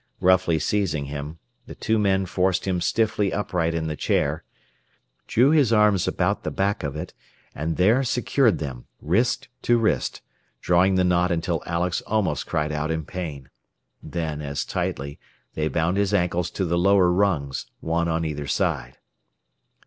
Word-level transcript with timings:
Roughly 0.19 0.57
seizing 0.57 1.05
him, 1.05 1.37
the 1.67 1.75
two 1.75 1.99
men 1.99 2.25
forced 2.25 2.65
him 2.65 2.81
stiffly 2.81 3.31
upright 3.31 3.75
in 3.75 3.85
the 3.85 3.95
chair, 3.95 4.43
drew 5.27 5.51
his 5.51 5.71
arms 5.71 6.07
about 6.07 6.41
the 6.41 6.49
back 6.49 6.81
of 6.81 6.95
it, 6.95 7.13
and 7.53 7.77
there 7.77 8.03
secured 8.03 8.57
them, 8.57 8.87
wrist 8.99 9.47
to 9.61 9.77
wrist, 9.77 10.23
drawing 10.59 10.95
the 10.95 11.03
knot 11.03 11.31
until 11.31 11.61
Alex 11.67 12.01
almost 12.07 12.47
cried 12.47 12.71
out 12.71 12.89
in 12.89 13.05
pain. 13.05 13.51
Then, 14.01 14.41
as 14.41 14.65
tightly, 14.65 15.19
they 15.53 15.67
bound 15.67 15.97
his 15.97 16.15
ankles 16.15 16.49
to 16.49 16.65
the 16.65 16.79
lower 16.79 17.11
rungs, 17.11 17.67
one 17.79 18.07
on 18.07 18.25
either 18.25 18.47
side. 18.47 18.97